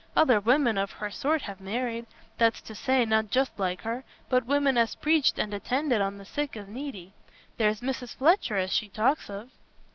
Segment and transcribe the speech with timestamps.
[0.17, 4.75] Other women of her sort have married—that's to say, not just like her, but women
[4.75, 7.13] as preached and attended on the sick and needy.
[7.57, 8.15] There's Mrs.
[8.15, 9.51] Fletcher as she talks of."